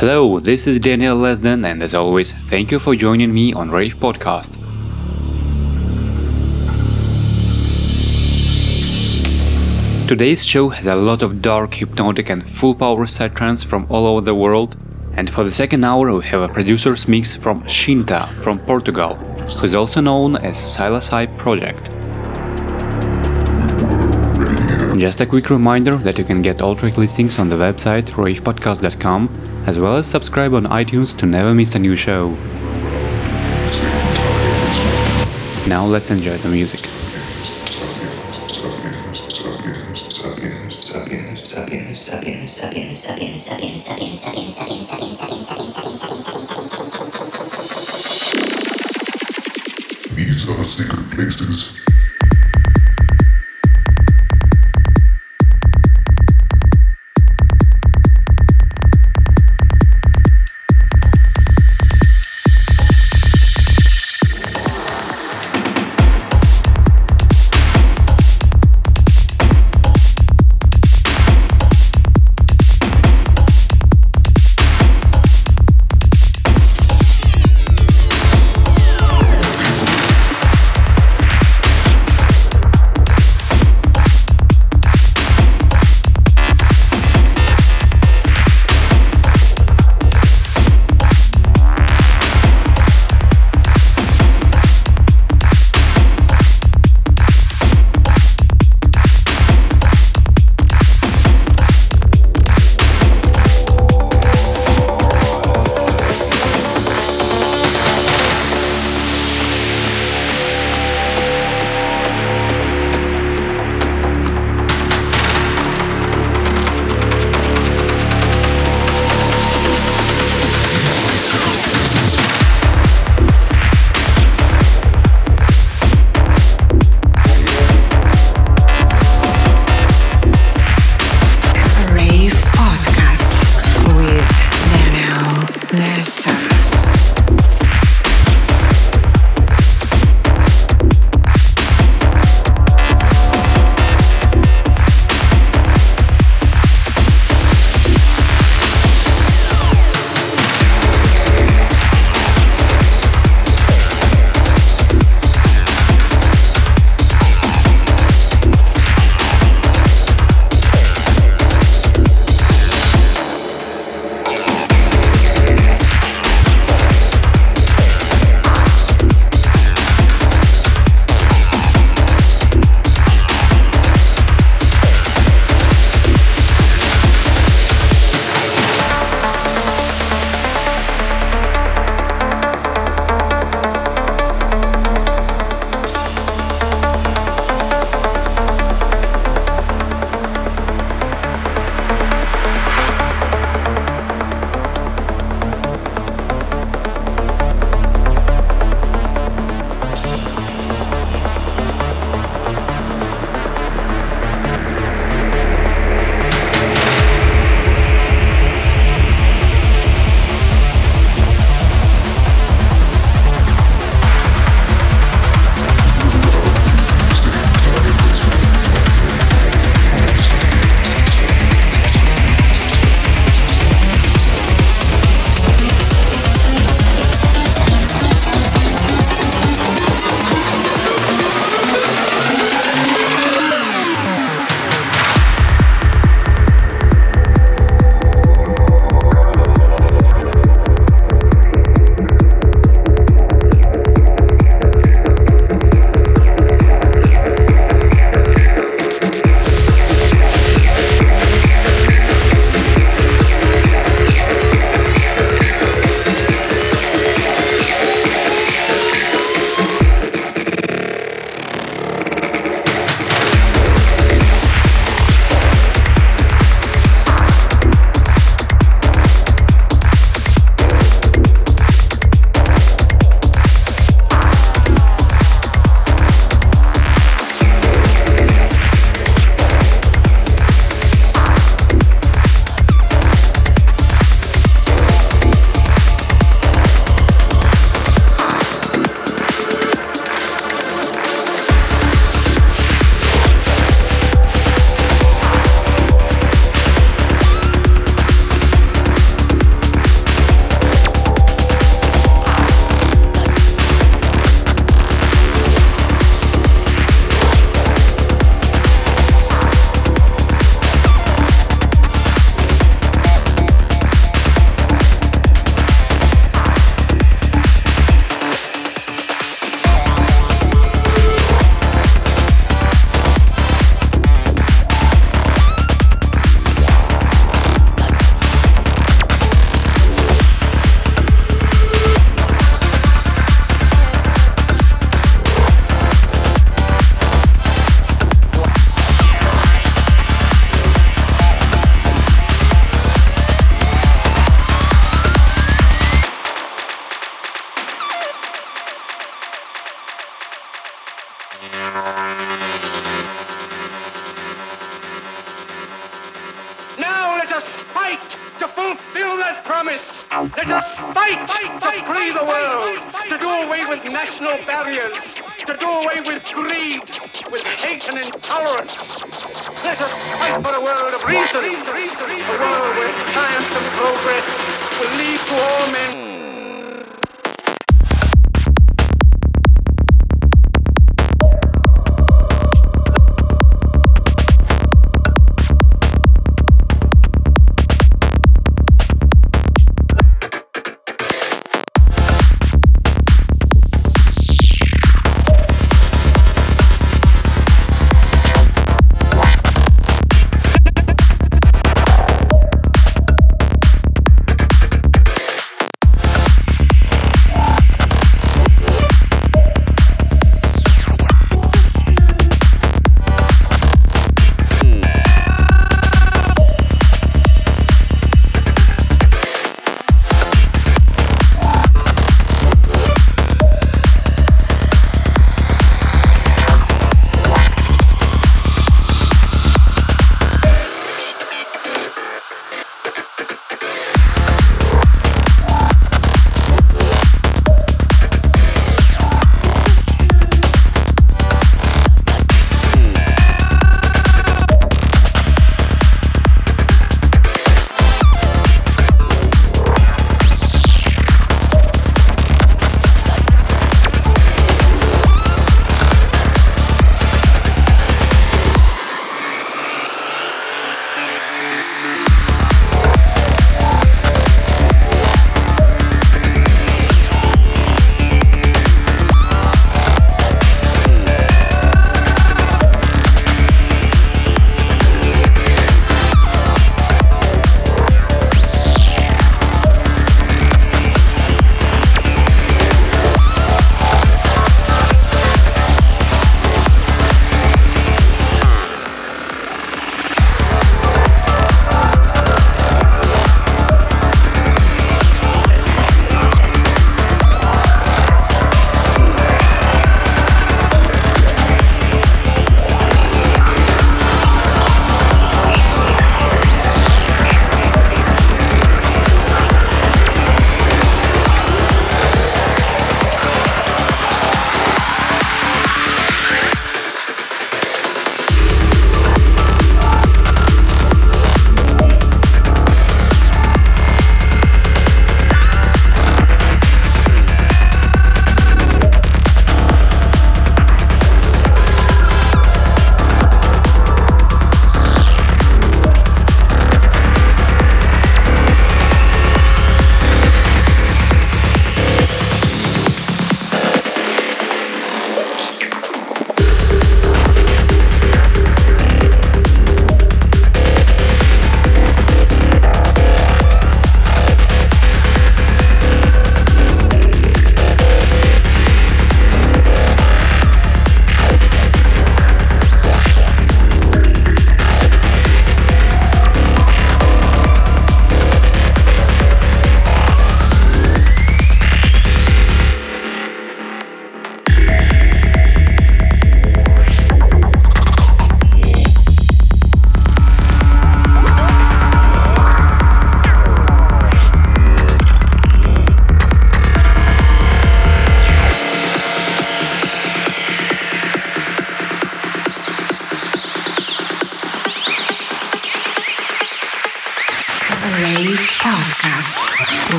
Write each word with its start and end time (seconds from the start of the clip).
Hello, 0.00 0.40
this 0.40 0.66
is 0.66 0.78
Daniel 0.78 1.14
Lesden, 1.14 1.66
and 1.66 1.82
as 1.82 1.92
always, 1.92 2.32
thank 2.32 2.70
you 2.70 2.78
for 2.78 2.94
joining 2.96 3.34
me 3.34 3.52
on 3.52 3.70
Rave 3.70 3.96
Podcast. 3.96 4.56
Today's 10.08 10.42
show 10.42 10.70
has 10.70 10.86
a 10.86 10.96
lot 10.96 11.20
of 11.22 11.42
dark, 11.42 11.74
hypnotic, 11.74 12.30
and 12.30 12.48
full 12.48 12.74
power 12.74 13.04
psytrance 13.04 13.62
from 13.62 13.86
all 13.90 14.06
over 14.06 14.22
the 14.22 14.34
world, 14.34 14.74
and 15.18 15.28
for 15.28 15.44
the 15.44 15.52
second 15.52 15.84
hour, 15.84 16.10
we 16.16 16.24
have 16.24 16.48
a 16.48 16.48
producer's 16.48 17.06
mix 17.06 17.36
from 17.36 17.62
Shinta 17.64 18.26
from 18.42 18.58
Portugal, 18.58 19.16
who 19.16 19.66
is 19.66 19.74
also 19.74 20.00
known 20.00 20.36
as 20.36 20.76
Hype 20.76 21.36
Project. 21.36 21.90
Just 24.98 25.20
a 25.20 25.26
quick 25.26 25.50
reminder 25.50 25.96
that 25.98 26.16
you 26.16 26.24
can 26.24 26.40
get 26.40 26.62
all 26.62 26.74
track 26.74 26.96
listings 26.96 27.38
on 27.38 27.50
the 27.50 27.56
website 27.56 28.08
ravepodcast.com, 28.12 29.49
as 29.66 29.78
well 29.78 29.96
as 29.96 30.06
subscribe 30.06 30.54
on 30.54 30.64
iTunes 30.64 31.16
to 31.18 31.26
never 31.26 31.54
miss 31.54 31.74
a 31.74 31.78
new 31.78 31.96
show. 31.96 32.30
Now 35.66 35.84
let's 35.84 36.10
enjoy 36.10 36.36
the 36.38 36.48
music. 36.48 36.80
These 46.10 46.29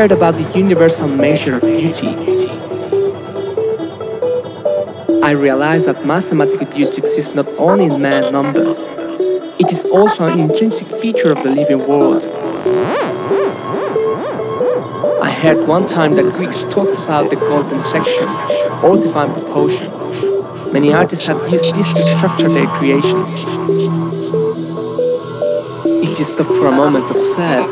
heard 0.00 0.12
about 0.12 0.34
the 0.34 0.58
universal 0.58 1.06
measure 1.06 1.56
of 1.56 1.60
beauty? 1.60 2.08
I 5.22 5.32
realized 5.32 5.88
that 5.88 6.06
mathematical 6.06 6.66
beauty 6.68 7.02
exists 7.02 7.34
not 7.34 7.46
only 7.58 7.84
in 7.84 8.00
man 8.00 8.32
numbers, 8.32 8.86
it 9.60 9.70
is 9.70 9.84
also 9.84 10.26
an 10.26 10.38
intrinsic 10.40 10.86
feature 10.86 11.30
of 11.30 11.42
the 11.42 11.50
living 11.50 11.86
world. 11.86 12.24
I 15.22 15.30
heard 15.30 15.68
one 15.68 15.84
time 15.84 16.14
that 16.14 16.32
Greeks 16.32 16.62
talked 16.62 16.96
about 17.04 17.28
the 17.28 17.36
golden 17.36 17.82
section 17.82 18.26
or 18.82 18.96
divine 18.96 19.34
proportion. 19.34 19.92
Many 20.72 20.94
artists 20.94 21.26
have 21.26 21.46
used 21.52 21.74
this 21.74 21.88
to 21.88 22.02
structure 22.16 22.48
their 22.48 22.68
creations. 22.78 23.42
If 26.02 26.18
you 26.18 26.24
stop 26.24 26.46
for 26.46 26.68
a 26.68 26.72
moment 26.72 27.10
observe, 27.10 27.68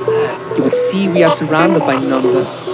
you 0.59 0.65
will 0.65 0.71
see 0.71 1.09
we 1.13 1.23
are 1.23 1.31
surrounded 1.31 1.79
by 1.79 1.97
numbers. 2.01 2.67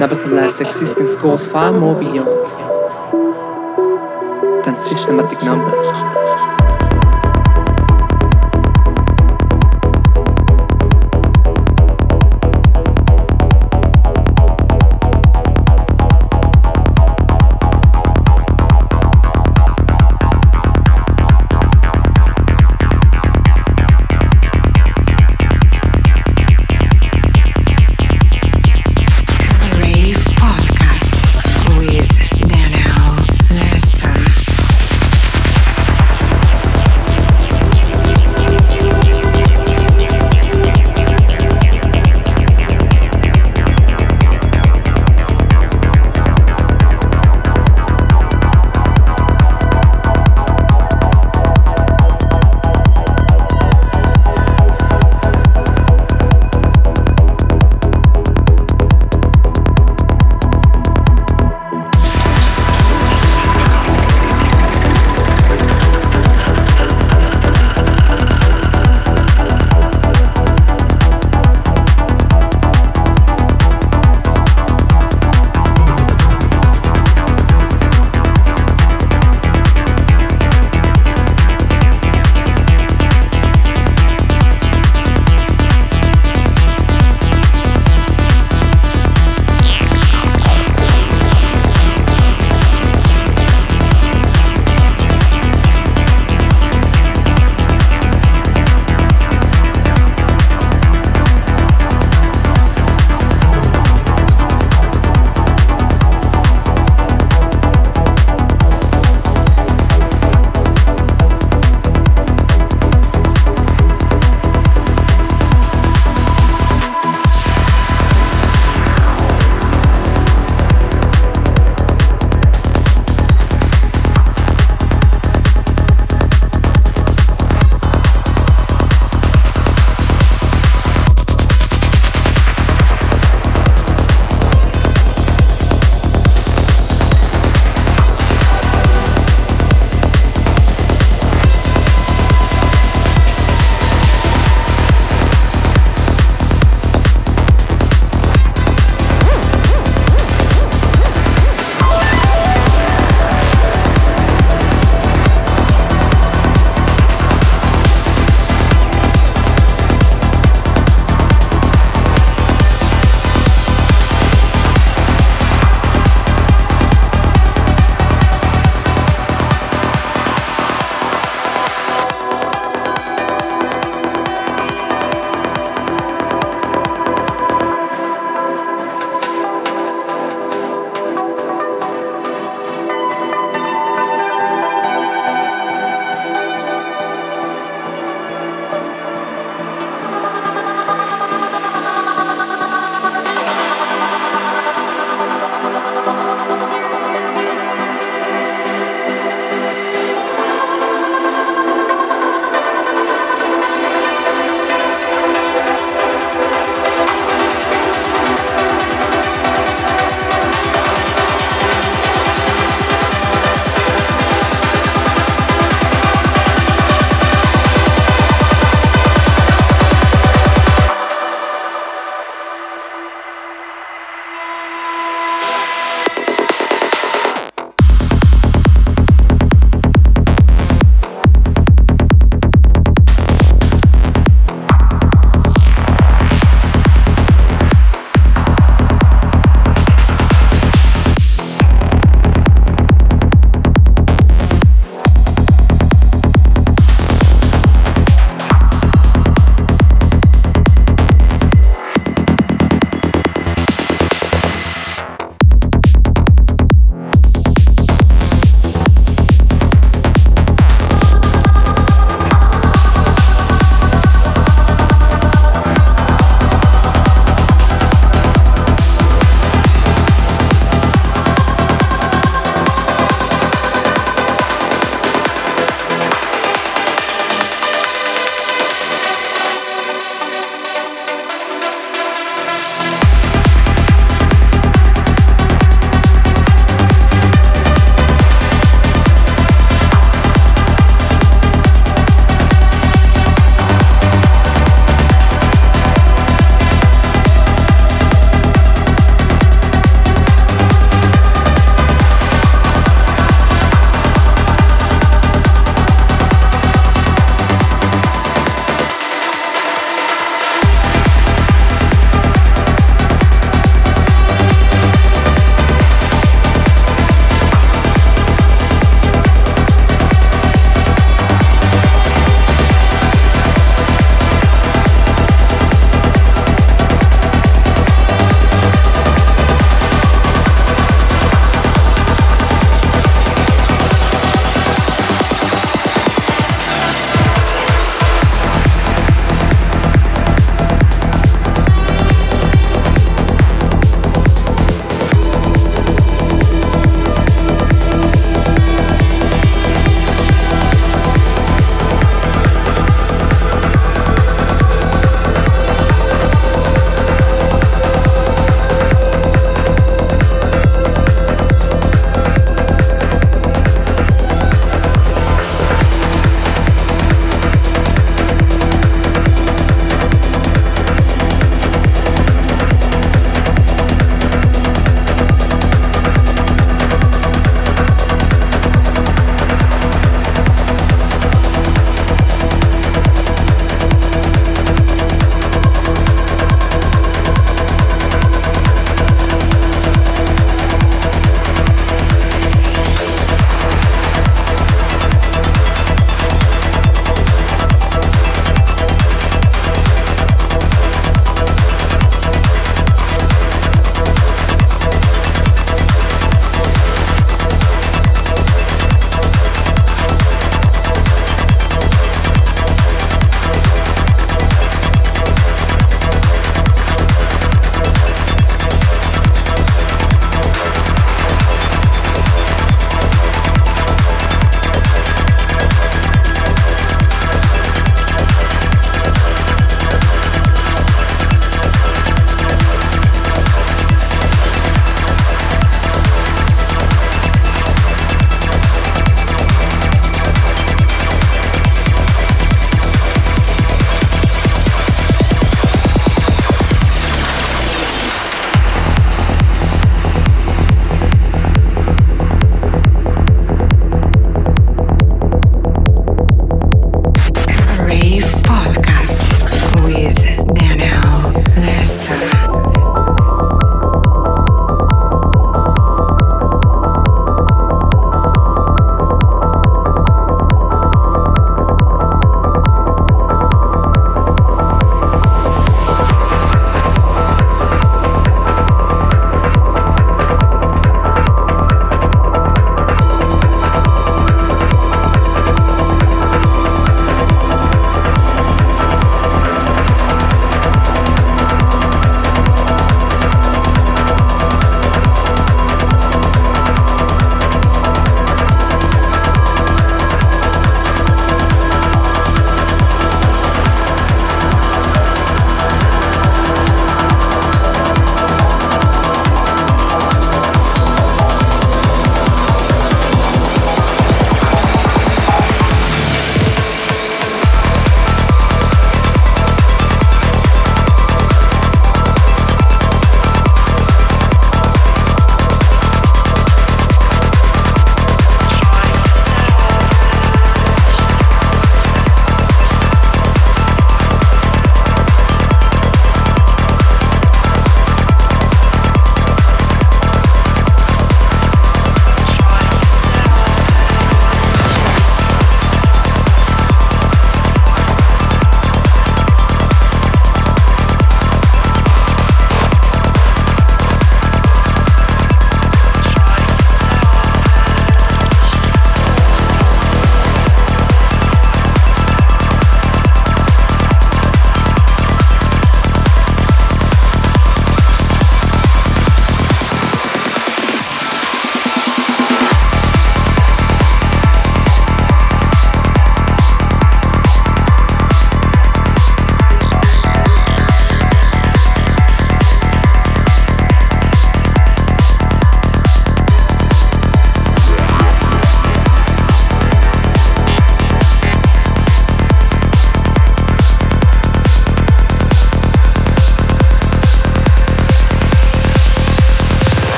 Nevertheless, 0.00 0.62
existence 0.62 1.14
goes 1.16 1.46
far 1.46 1.78
more 1.78 1.94
beyond 1.94 2.46
than 4.64 4.78
systematic 4.78 5.42
numbers. 5.42 5.99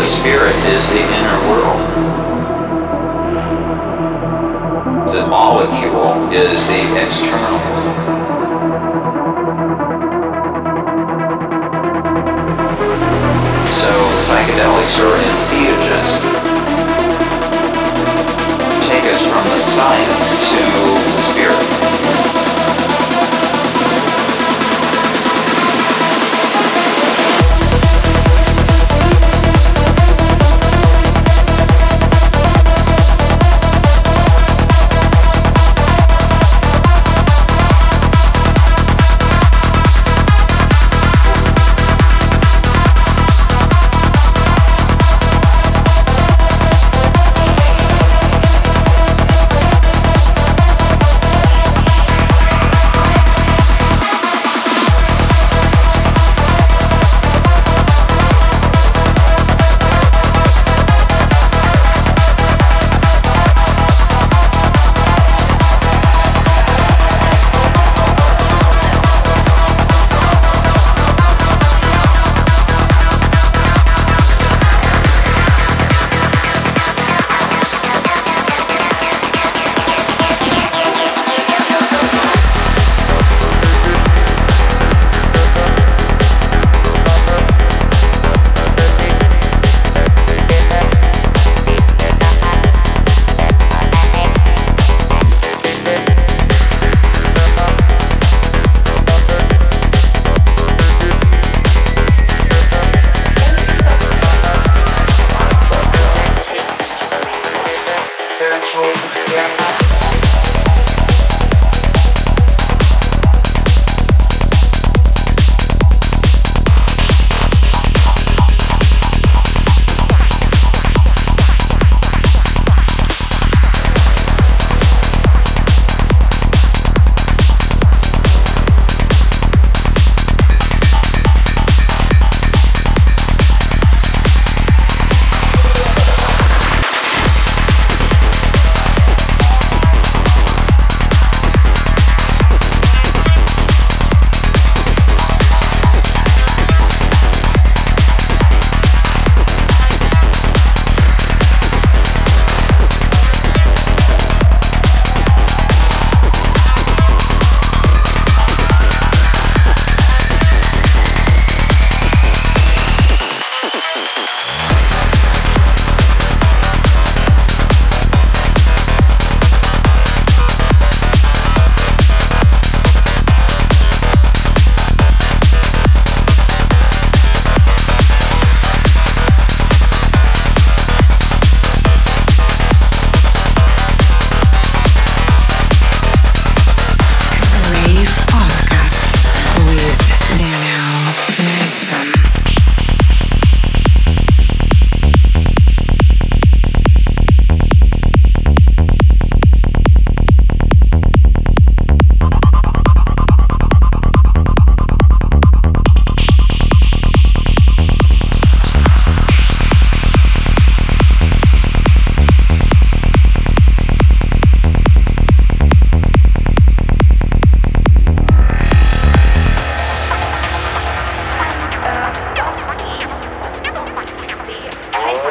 The 0.00 0.06
spirit 0.06 0.56
is 0.72 0.88
the 0.88 0.98
inner 0.98 1.38
world. 1.50 1.78
The 5.12 5.26
molecule 5.26 6.32
is 6.32 6.66
the 6.66 7.04
external. 7.04 7.58
So 13.68 13.92
psychedelics 14.24 14.96
are 15.04 15.18
entheogens. 15.20 16.12
Take 18.88 19.04
us 19.04 19.20
from 19.20 19.44
the 19.50 19.58
science 19.58 20.39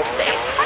space. 0.10 0.59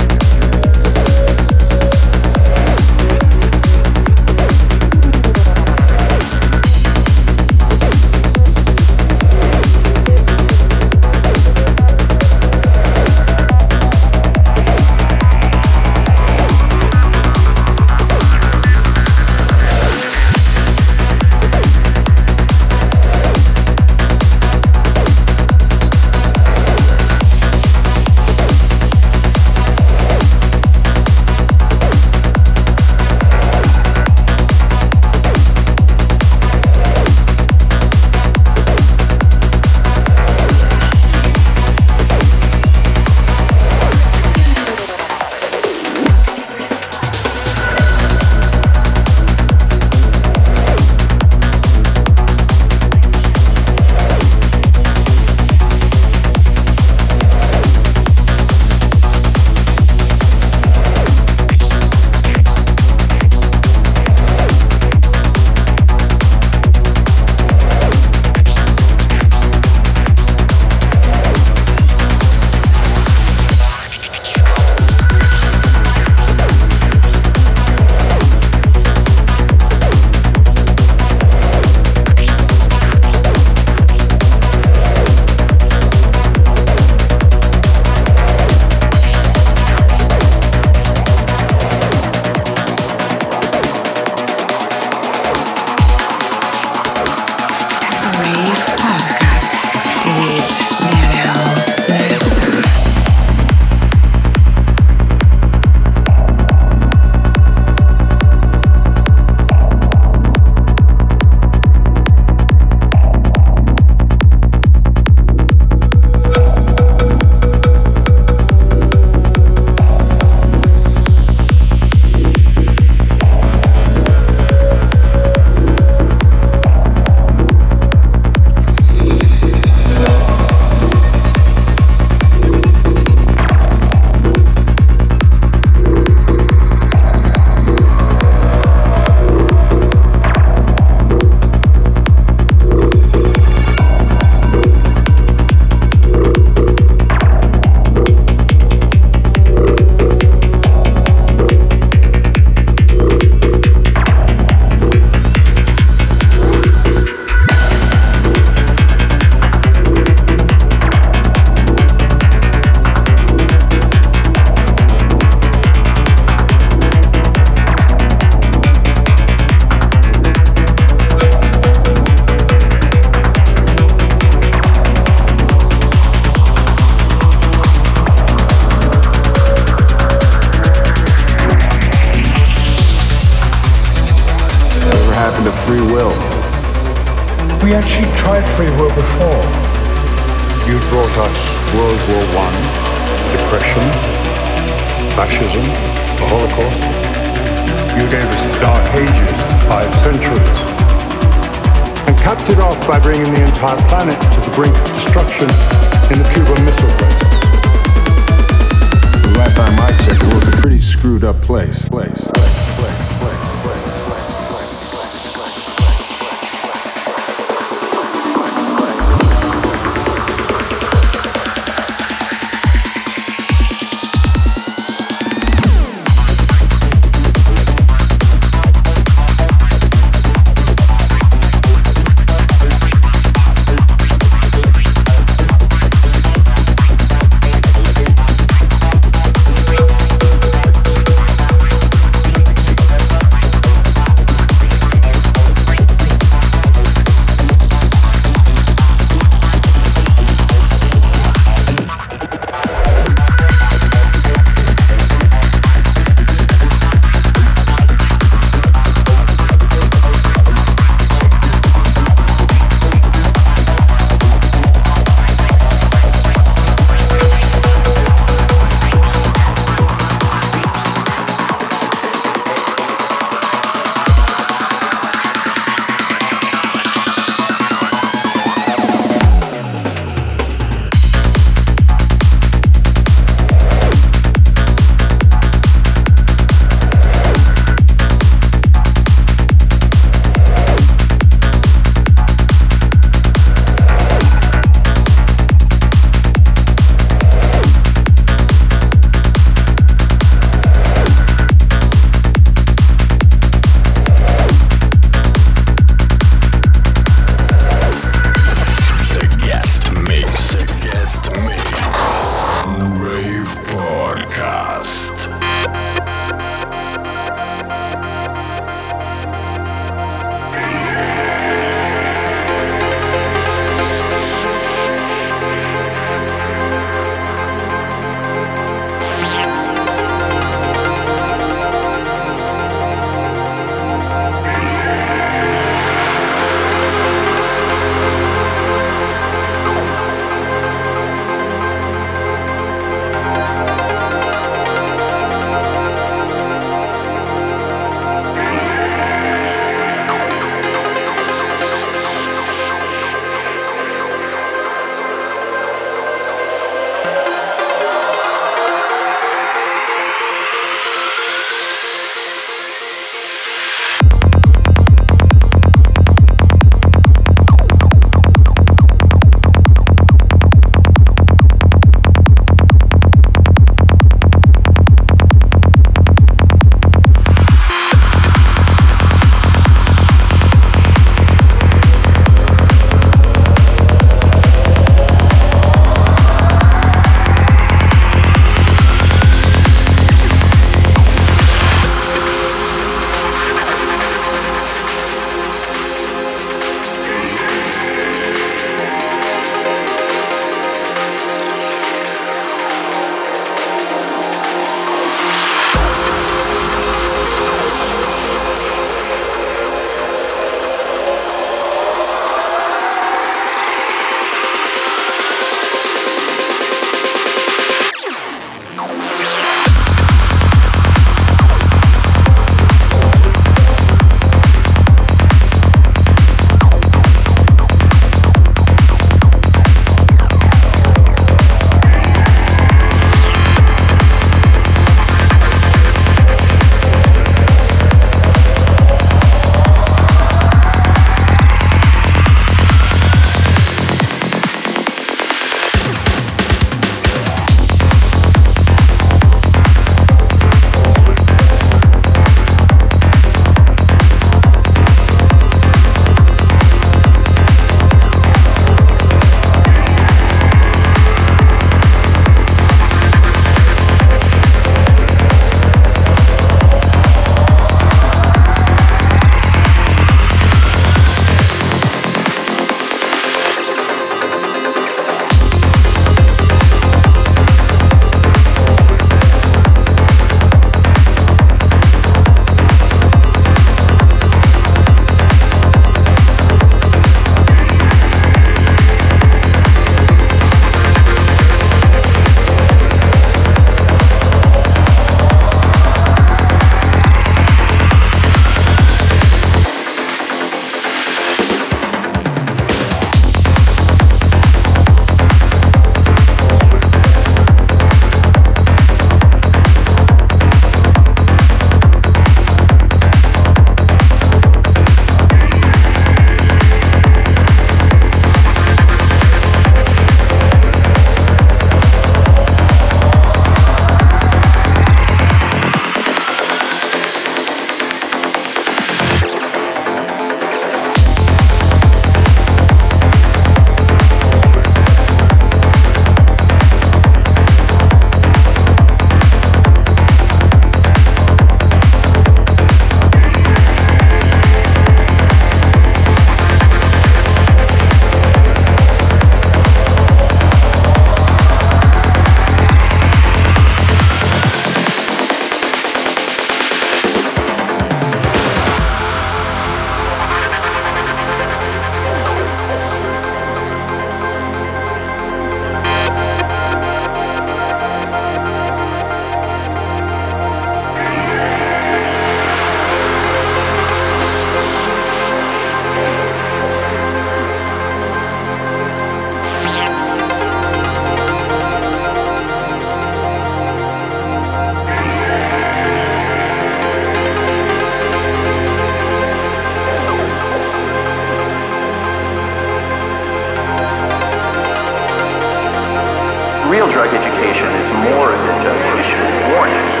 Real 596.72 596.90
drug 596.90 597.12
education 597.12 597.68
is 597.68 597.92
more 598.08 598.32
than 598.32 598.62
just 598.64 598.80
issuing 598.96 599.36
warnings. 599.52 600.00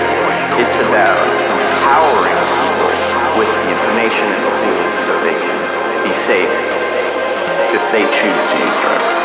It's 0.56 0.80
about 0.88 1.20
empowering 1.20 2.32
people 2.32 2.88
with 3.36 3.50
the 3.60 3.64
information 3.76 4.24
and 4.32 4.40
tools 4.40 4.96
so 5.04 5.12
they 5.20 5.36
can 5.36 5.58
be 6.02 6.14
safe 6.24 6.48
if 7.76 7.82
they 7.92 8.04
choose 8.08 8.42
to 8.48 8.56
use 8.64 8.76
drugs. 8.80 9.21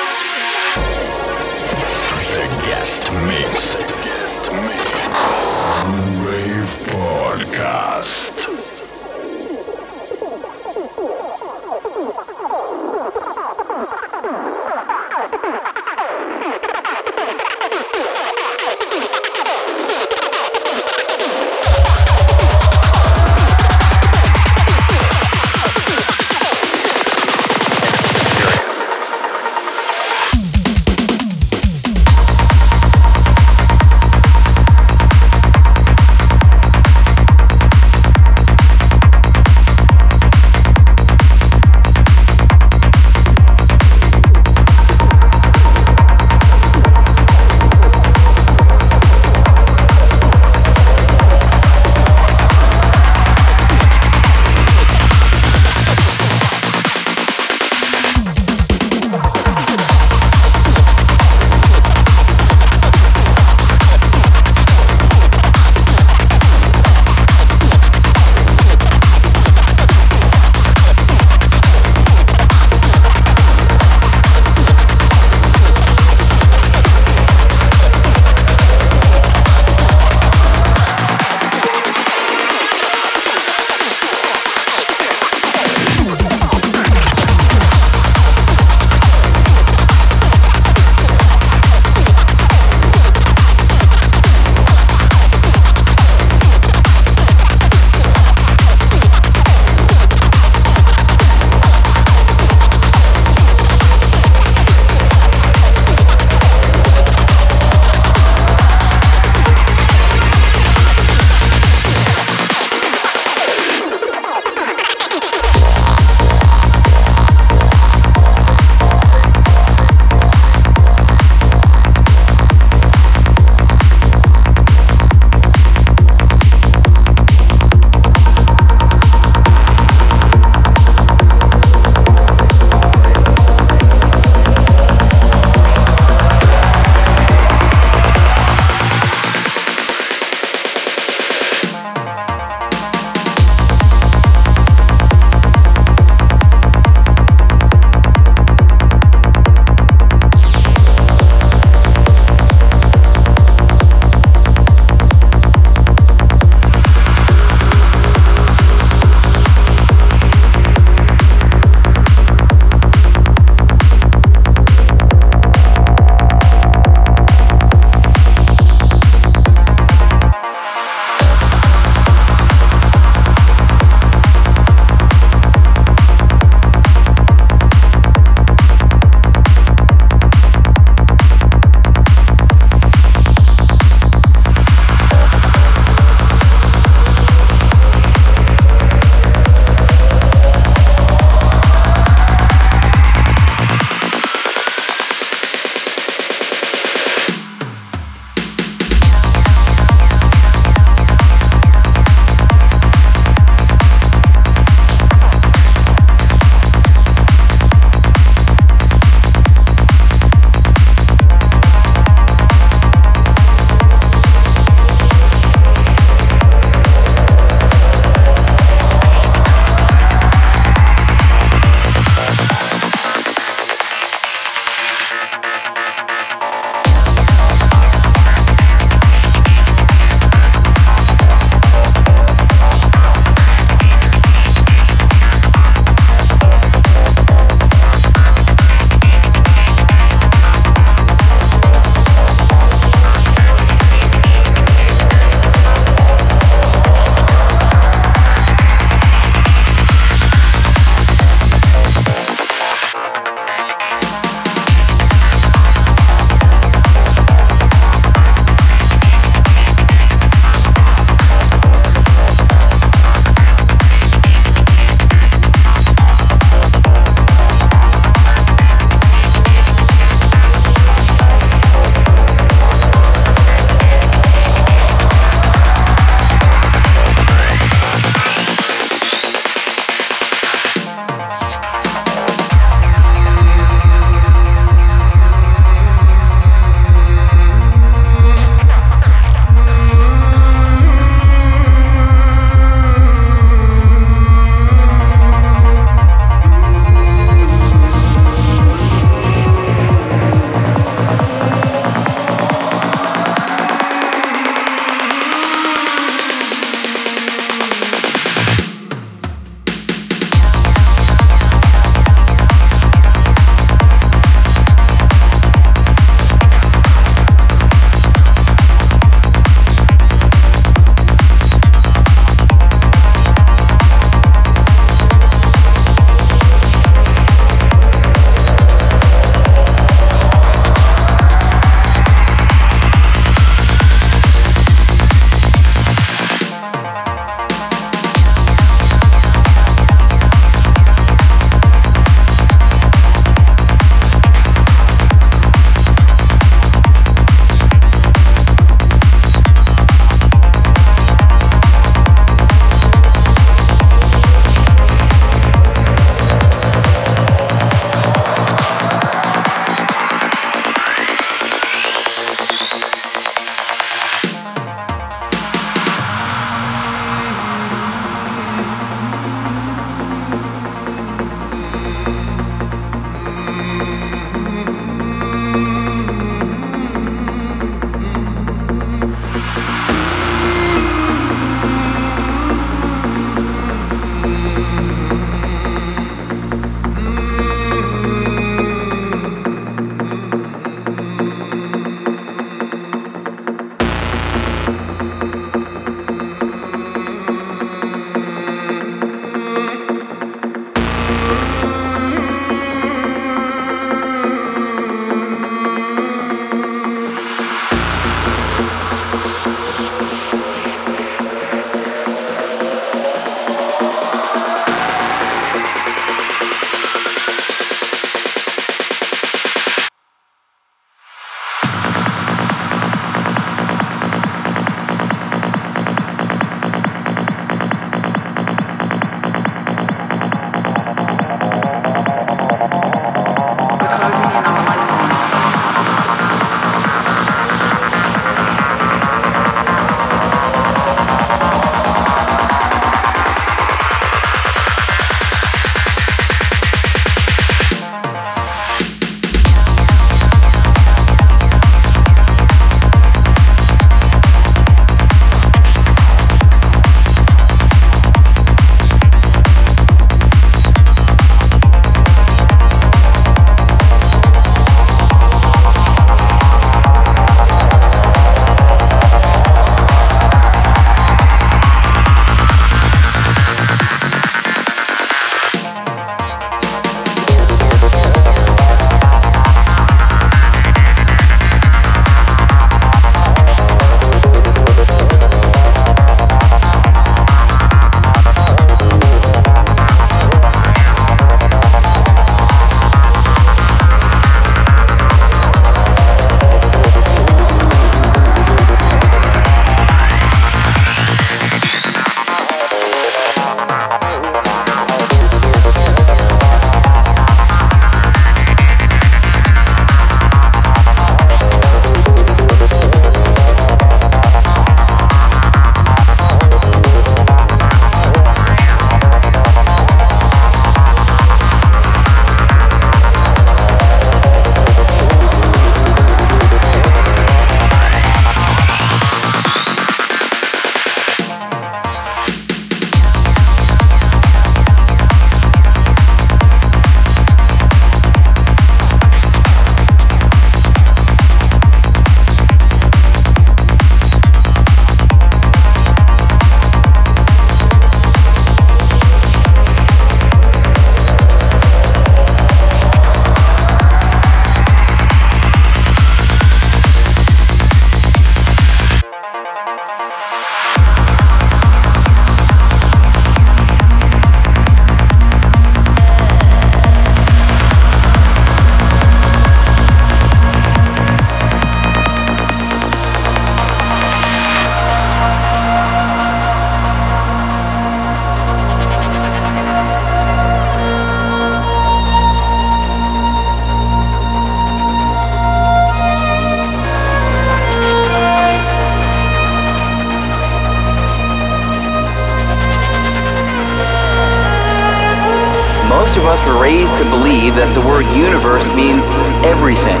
Universe 598.58 598.76
means 598.76 599.06
everything. 599.44 600.00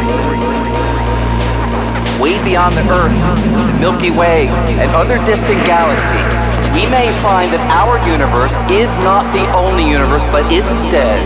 Way 2.20 2.42
beyond 2.42 2.76
the 2.76 2.82
Earth, 2.90 3.14
the 3.72 3.78
Milky 3.78 4.10
Way, 4.10 4.48
and 4.48 4.90
other 4.90 5.18
distant 5.24 5.64
galaxies, 5.64 6.34
we 6.74 6.90
may 6.90 7.12
find 7.22 7.52
that 7.52 7.62
our 7.70 7.98
universe 8.08 8.58
is 8.70 8.90
not 9.06 9.22
the 9.32 9.46
only 9.54 9.86
universe, 9.86 10.24
but 10.34 10.50
is 10.52 10.66
instead 10.66 11.22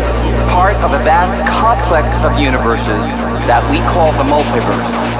part 0.50 0.76
of 0.84 0.92
a 0.92 1.02
vast 1.02 1.32
complex 1.48 2.16
of 2.20 2.38
universes 2.38 3.08
that 3.48 3.64
we 3.70 3.78
call 3.88 4.12
the 4.20 4.28
multiverse. 4.28 5.11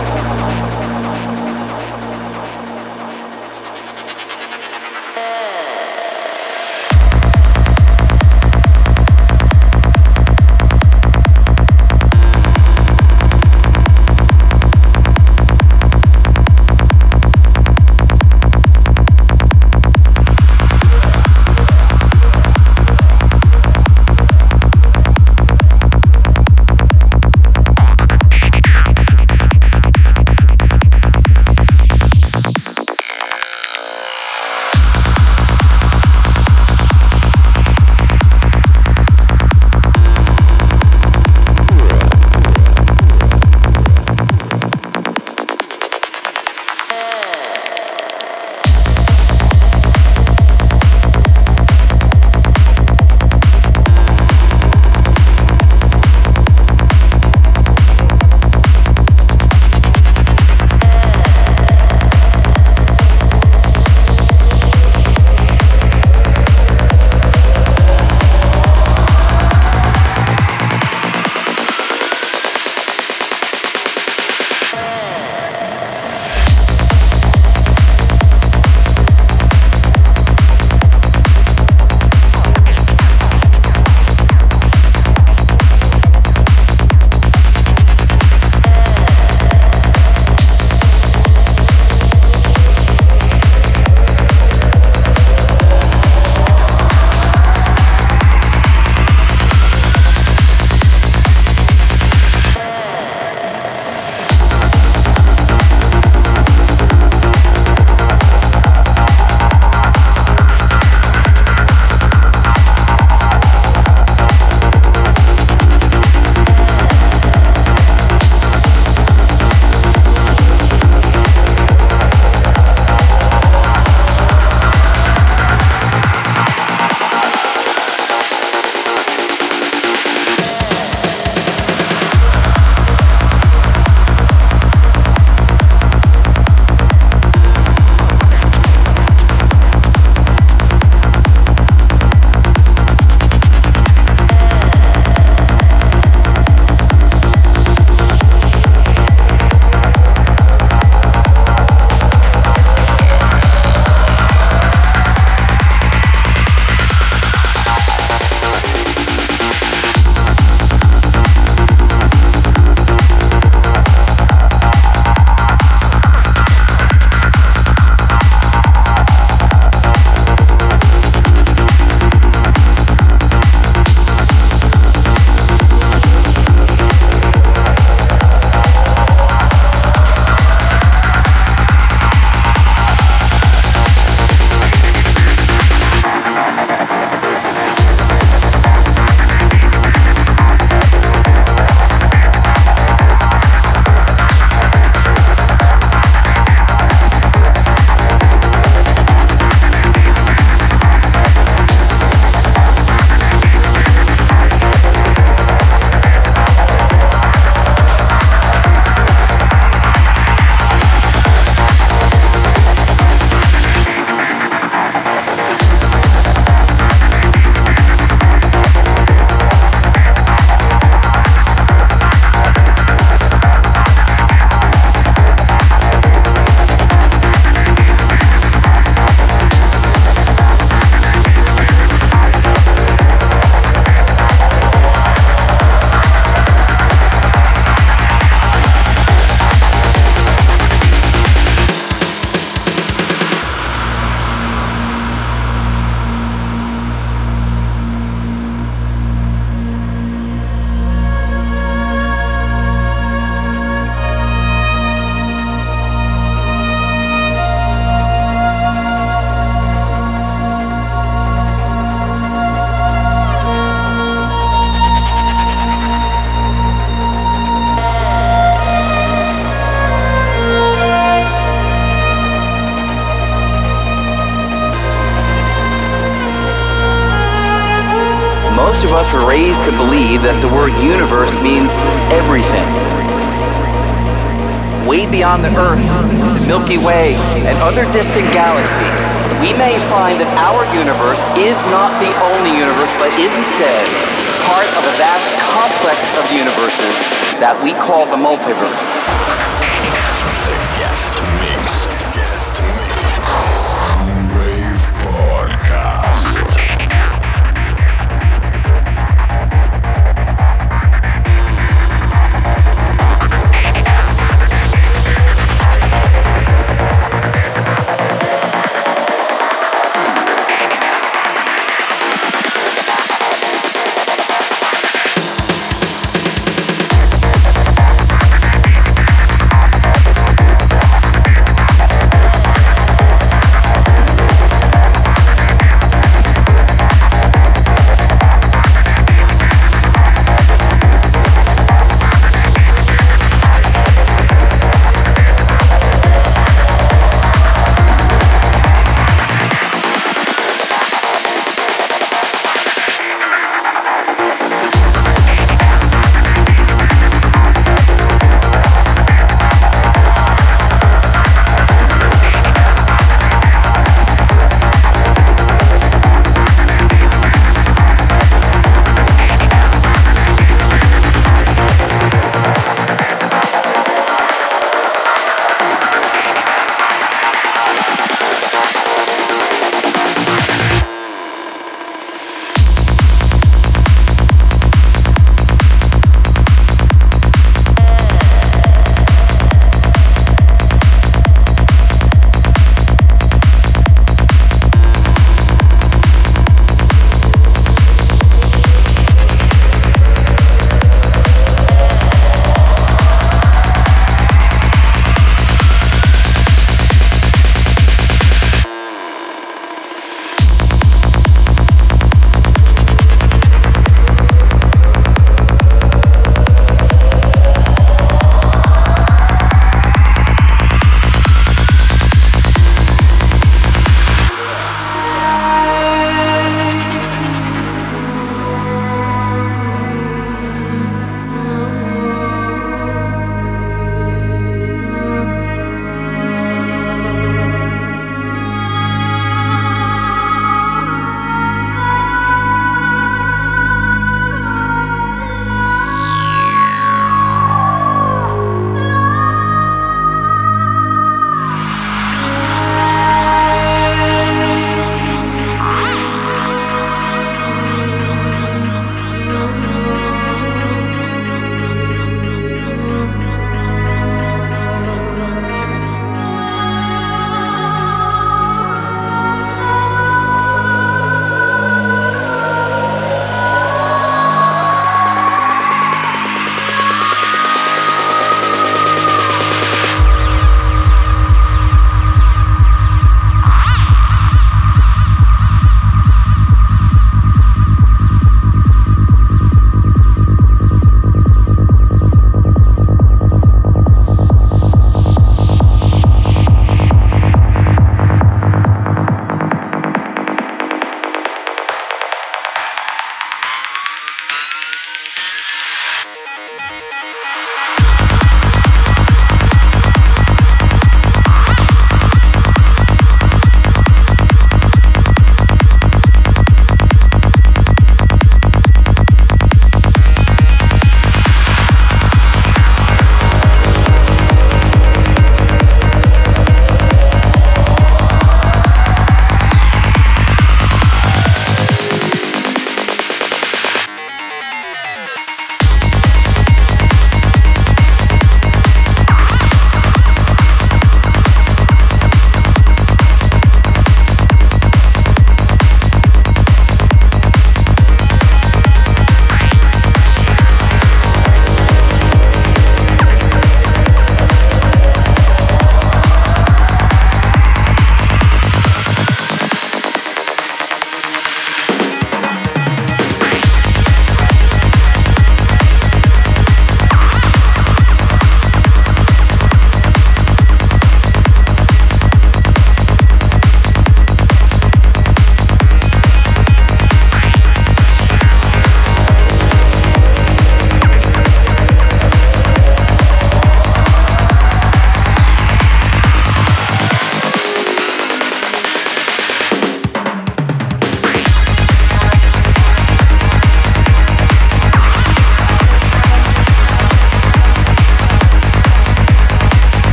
Other 287.72 287.90
distant 287.90 288.11